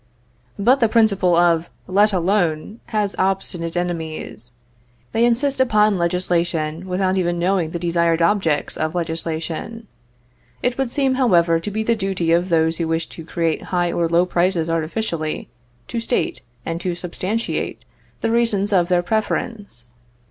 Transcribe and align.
But 0.57 0.79
the 0.79 0.89
principle 0.89 1.35
of 1.35 1.69
"let 1.85 2.11
alone" 2.11 2.79
has 2.87 3.15
obstinate 3.19 3.77
enemies. 3.77 4.49
They 5.11 5.23
insist 5.23 5.61
upon 5.61 5.99
legislation 5.99 6.87
without 6.87 7.17
even 7.17 7.37
knowing 7.37 7.69
the 7.69 7.77
desired 7.77 8.19
objects 8.19 8.75
of 8.75 8.95
legislation. 8.95 9.85
It 10.63 10.75
would 10.79 10.89
seem, 10.89 11.13
however, 11.21 11.59
to 11.59 11.69
be 11.69 11.83
the 11.83 11.95
duty 11.95 12.31
of 12.31 12.49
those 12.49 12.77
who 12.77 12.87
wish 12.87 13.09
to 13.09 13.23
create 13.23 13.65
high 13.69 13.91
or 13.91 14.09
low 14.09 14.25
prices 14.25 14.71
artificially, 14.71 15.49
to 15.89 15.99
state, 15.99 16.41
and 16.65 16.81
to 16.81 16.95
substantiate, 16.95 17.85
the 18.21 18.31
reasons 18.31 18.73
of 18.73 18.87
their 18.89 19.03
preference. 19.03 19.89